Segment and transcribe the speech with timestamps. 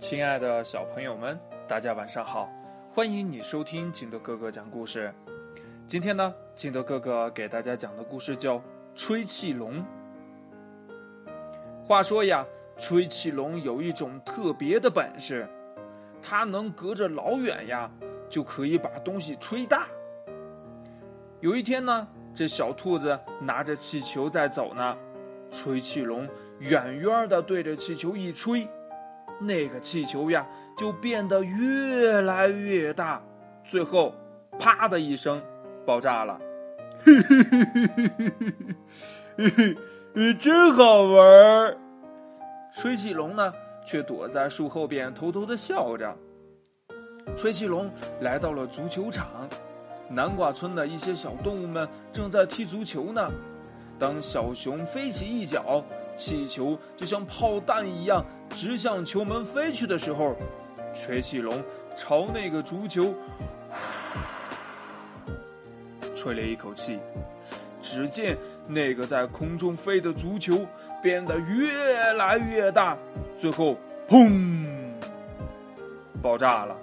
[0.00, 2.50] 亲爱的小朋友们，大家晚上好！
[2.90, 5.12] 欢迎你收听金德哥哥讲故事。
[5.86, 8.56] 今天呢，金德哥哥给大家讲的故事叫
[8.94, 9.74] 《吹气龙》。
[11.86, 12.44] 话说呀，
[12.78, 15.46] 吹气龙有一种特别的本事，
[16.22, 17.88] 它能隔着老远呀，
[18.26, 19.86] 就可以把东西吹大。
[21.40, 24.96] 有一天呢，这小兔子拿着气球在走呢，
[25.52, 26.26] 吹气龙
[26.58, 28.66] 远远的对着气球一吹。
[29.40, 30.46] 那个气球呀，
[30.76, 33.22] 就变得越来越大，
[33.64, 34.14] 最后，
[34.58, 35.42] 啪的一声，
[35.86, 36.38] 爆炸了。
[37.02, 38.32] 嘿，嘿，嘿，嘿，嘿，
[39.36, 39.76] 嘿，嘿，嘿，
[40.14, 41.76] 嘿，真好玩儿！
[42.72, 43.52] 吹气龙呢，
[43.84, 46.14] 却躲在树后边偷偷的笑着。
[47.36, 49.48] 吹气龙来到了足球场，
[50.08, 53.30] 南瓜村的一些小动物们正在踢足球呢。
[54.00, 55.84] 当小熊飞起一脚。
[56.16, 60.36] 气球就像炮弹一样直向球门飞去的时候，
[60.94, 61.64] 吹气龙
[61.96, 63.14] 朝那个足球
[66.14, 66.98] 吹了一口气，
[67.80, 68.36] 只见
[68.68, 70.66] 那个在空中飞的足球
[71.02, 72.98] 变得越来越大，
[73.38, 73.74] 最后
[74.06, 74.92] 砰，
[76.20, 76.76] 爆炸了。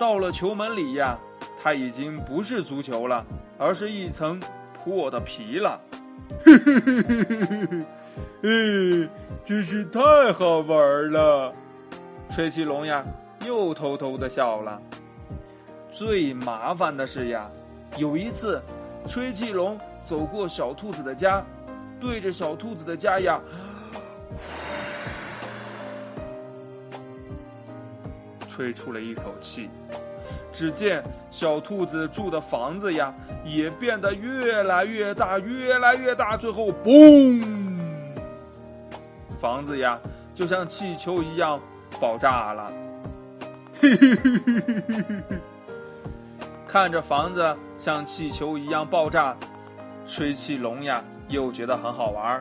[0.00, 1.16] 到了球门里呀，
[1.62, 3.24] 它已经不是足球了，
[3.56, 4.40] 而是一层
[4.74, 5.80] 破的皮了。
[6.44, 7.84] 嘿嘿嘿嘿嘿嘿嘿。
[8.42, 9.08] 哎，
[9.44, 10.00] 真是太
[10.32, 11.52] 好玩了！
[12.30, 13.04] 吹气龙呀，
[13.44, 14.80] 又偷偷的笑了。
[15.90, 17.50] 最麻烦的是呀，
[17.98, 18.62] 有一次，
[19.06, 21.44] 吹气龙走过小兔子的家，
[22.00, 23.40] 对着小兔子的家呀，
[28.48, 29.68] 吹出了一口气。
[30.52, 37.42] 只见小兔子住的房子呀，也变得越来越大，越来越大，最后嘣！
[39.38, 39.98] 房子呀，
[40.34, 41.58] 就像气球一样
[42.00, 42.72] 爆炸了。
[43.80, 45.36] 嘿嘿嘿嘿嘿嘿嘿
[46.68, 49.36] 看着房子像气球一样爆炸，
[50.06, 52.38] 吹气龙呀又觉得很好玩。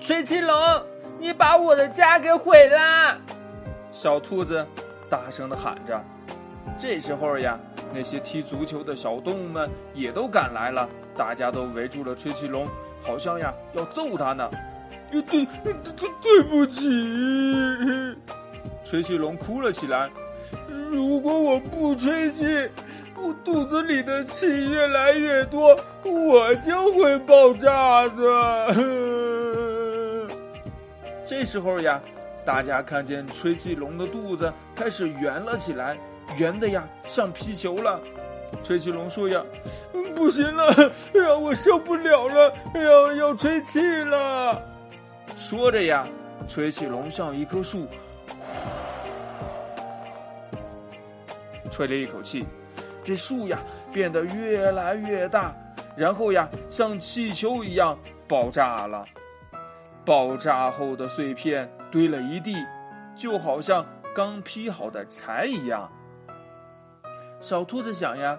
[0.00, 0.56] 吹气龙，
[1.18, 3.18] 你把我的家给毁了！
[3.92, 4.66] 小兔子
[5.10, 6.02] 大声的喊着。
[6.78, 7.58] 这时候呀，
[7.94, 12.66] 那些踢足球的小动物们也都赶来了，大家都围住了吹气龙，
[13.02, 14.50] 好像呀要揍他呢。
[15.10, 15.72] 对对对
[16.20, 16.88] 对不起，
[18.84, 20.10] 吹气龙哭了起来。
[20.90, 22.44] 如果我不吹气，
[23.16, 28.74] 我肚子里的气越来越多，我就会爆炸的。
[31.24, 32.00] 这时候呀，
[32.44, 35.96] 大家看见吹气龙的肚子开始圆了起来，
[36.38, 38.00] 圆的呀像皮球了。
[38.62, 39.42] 吹气龙说呀
[40.14, 40.72] ：“不行了，
[41.14, 44.62] 哎呀，我受不了了，哎呀，要吹气了。”
[45.36, 46.06] 说着呀，
[46.48, 47.86] 吹气龙像一棵树，
[51.70, 52.46] 吹了一口气，
[53.04, 53.58] 这树呀
[53.92, 55.54] 变得越来越大，
[55.96, 57.98] 然后呀像气球一样
[58.28, 59.04] 爆炸了。
[60.04, 62.54] 爆炸后的碎片堆了一地，
[63.16, 63.84] 就好像
[64.14, 65.90] 刚劈好的柴一样。
[67.46, 68.36] 小兔子想呀，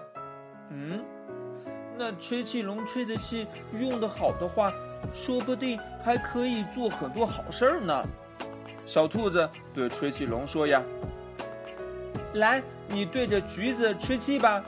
[0.68, 1.02] 嗯，
[1.96, 4.70] 那吹气龙吹的气用的好的话。
[5.14, 8.04] 说不定还可以做很多好事儿呢。
[8.84, 10.82] 小兔子对吹气龙说：“呀，
[12.34, 14.62] 来，你对着橘子吹气吧。”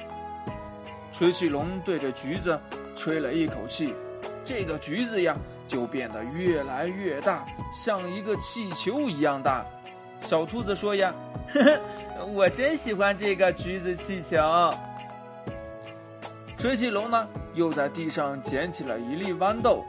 [1.12, 2.58] 吹气龙对着橘子
[2.96, 3.92] 吹了一口气，
[4.42, 5.36] 这个橘子呀
[5.68, 9.66] 就变得越来越大，像一个气球一样大。
[10.20, 11.14] 小兔子说：“呀，
[11.52, 11.80] 呵呵，
[12.26, 14.36] 我真喜欢这个橘子气球。”
[16.56, 19.84] 吹气龙呢，又在地上捡起了一粒豌豆。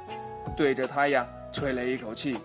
[0.55, 2.35] 对着它呀吹了一口气，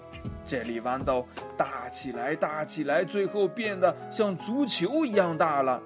[0.45, 1.27] 这粒豌豆
[1.57, 5.81] 大起来，大起来，最后变得像足球一样大了。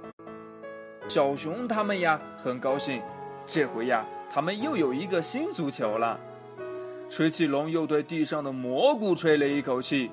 [1.09, 3.01] 小熊他们呀很高兴，
[3.47, 6.19] 这回呀他们又有一个新足球了。
[7.09, 10.11] 吹气龙又对地上的蘑菇吹了一口气，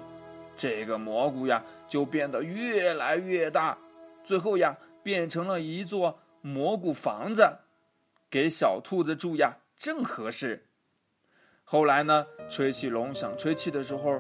[0.58, 3.78] 这个蘑菇呀就变得越来越大，
[4.24, 7.48] 最后呀变成了一座蘑菇房子，
[8.30, 10.66] 给小兔子住呀正合适。
[11.64, 14.20] 后来呢，吹气龙想吹气的时候，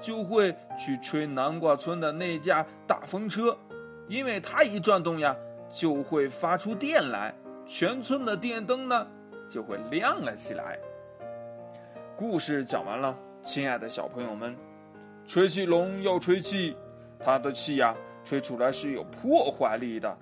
[0.00, 3.56] 就会去吹南瓜村的那架大风车，
[4.08, 5.34] 因为它一转动呀，
[5.70, 7.34] 就会发出电来，
[7.66, 9.06] 全村的电灯呢
[9.48, 10.78] 就会亮了起来。
[12.16, 14.56] 故事讲完了，亲爱的小朋友们，
[15.28, 16.74] 吹气龙要吹气，
[17.20, 17.94] 它的气呀
[18.24, 20.16] 吹出来是有破坏力的，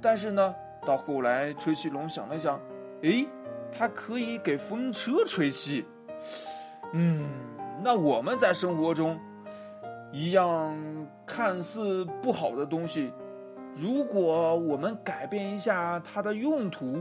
[0.00, 0.54] 但是呢，
[0.86, 2.58] 到后来吹气龙想了想，
[3.02, 3.26] 诶，
[3.70, 5.84] 它可以给风车吹气。
[6.94, 7.28] 嗯，
[7.84, 9.20] 那我们在生活中
[10.10, 10.74] 一样
[11.26, 13.12] 看似不好的东西，
[13.74, 16.98] 如果我们改变一下它的用途，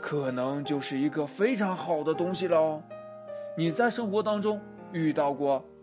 [0.00, 2.80] 可能就是一个非常好的东西喽。
[3.56, 4.60] 你在生活当中
[4.92, 5.62] 遇到过